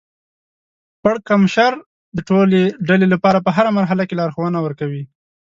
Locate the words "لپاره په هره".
3.13-3.71